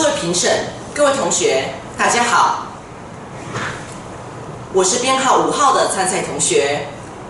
[0.00, 0.50] 各位评审、
[0.94, 2.68] 各位同学，大家好，
[4.72, 6.86] 我是编号五号的参赛同学。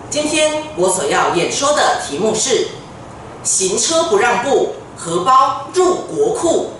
[0.09, 2.69] 今天我所要演说的题目是
[3.43, 6.71] “行车不让步，荷包入国库”。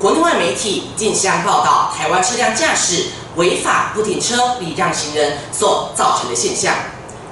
[0.00, 6.74] 国内外媒体竞相报道台湾车辆驾驶违法不停车、礼让行人所造成的现象，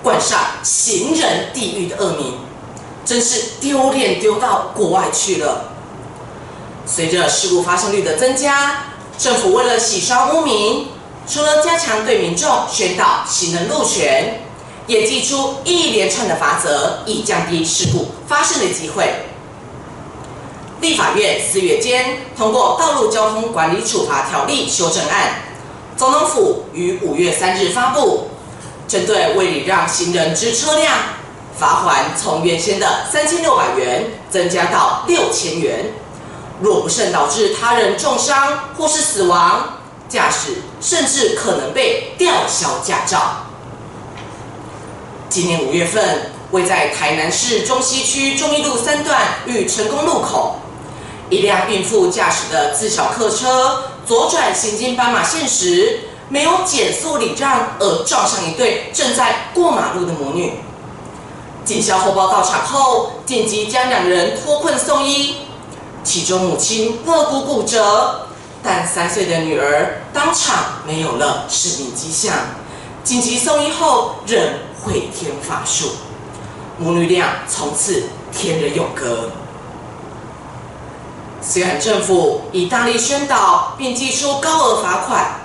[0.03, 2.35] 冠上“行人地狱”的恶名，
[3.07, 5.73] 真是丢脸丢到国外去了。
[6.91, 8.85] 随着事故发生率的增加，
[9.19, 10.89] 政府为了洗刷污名，
[11.29, 14.41] 除了加强对民众宣导行人路权，
[14.87, 19.13] 也祭出一连串的罚则，以降低事故发生的机会。
[20.81, 25.43] 立法院四月间通过《道路交通管理处罚条例》修正案，
[25.97, 28.29] 总统府于五月三日发布，
[28.89, 30.97] 针对未礼让行人之车辆，
[31.59, 35.85] 罚锾从原先的三千六百元增加到六千元。
[36.61, 43.45] 若不慎导致他人重伤或是死亡，驾驶甚至可能被吊销驾照。
[45.29, 50.57] 今年五月份，位在台南市中西区忠义路三段与成功路口，
[51.31, 60.55] 一辆孕妇驾驶的自小客车左转行经斑马线时，没有减速礼让而撞上一对正在过马路的母女。
[61.65, 65.37] 警消后报到场后，紧急将两人脱困送医。
[66.09, 68.29] 其中母亲肋骨骨折，
[68.63, 72.33] 但三岁的女儿当场没有了生命迹象，
[73.05, 74.43] 紧急送医后仍
[74.81, 75.91] 回天乏术，
[76.79, 79.33] 母女俩从此天人永隔。
[81.43, 85.41] 虽然政府已大力宣导并祭出高额罚款，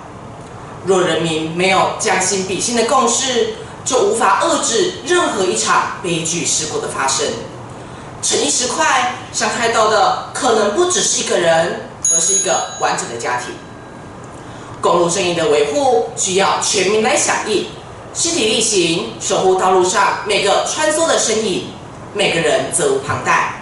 [0.85, 7.27] 若人民没有将心比心的共识，就无法遏制任何一场悲剧事故的发生。
[8.23, 13.53] 逞一时快，伤害到的可能不只是一个人，而是一个完整的家庭。
[14.79, 17.67] 公路正义的维护需要全民来响应，
[18.13, 21.65] 身体力行，守护道路上每个穿梭的身影，
[22.13, 23.61] 每个人责无旁贷。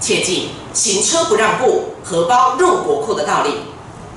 [0.00, 3.54] 切记行车不让步，荷包入国库的道理。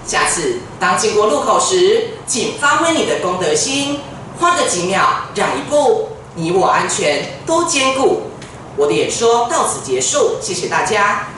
[0.06, 4.01] 下次当经过路口时，请发挥你的公德心，
[4.38, 8.23] 花个几秒让一步，你我安全都兼顾。
[8.77, 11.29] 我的演说到此结束，谢谢大家。